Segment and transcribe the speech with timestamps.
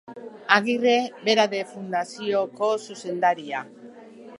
[0.55, 0.95] Agirre
[1.29, 3.67] bera de fundazioko zuzendaria.